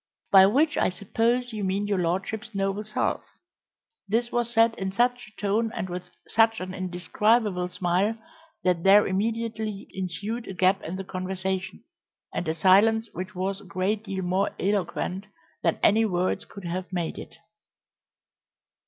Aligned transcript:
"By 0.31 0.47
which 0.47 0.77
I 0.77 0.89
suppose 0.89 1.53
you 1.53 1.63
mean 1.63 1.85
your 1.85 1.99
lordship's 1.99 2.55
noble 2.55 2.83
self." 2.83 3.21
This 4.07 4.31
was 4.31 4.51
said 4.51 4.73
in 4.79 4.91
such 4.91 5.27
a 5.27 5.39
tone 5.39 5.71
and 5.75 5.89
with 5.89 6.09
such 6.27 6.59
an 6.59 6.73
indescribable 6.73 7.69
smile 7.69 8.17
that 8.63 8.83
there 8.83 9.05
immediately 9.05 9.87
ensued 9.93 10.47
a 10.47 10.55
gap 10.55 10.81
in 10.81 10.95
the 10.95 11.03
conversation, 11.03 11.83
and 12.33 12.47
a 12.47 12.55
silence 12.55 13.09
which 13.13 13.35
was 13.35 13.61
a 13.61 13.65
great 13.65 14.03
deal 14.05 14.23
more 14.23 14.55
eloquent 14.59 15.27
than 15.61 15.77
any 15.83 16.03
words 16.03 16.45
could 16.45 16.65
have 16.65 16.91
made 16.91 17.19
it. 17.19 17.35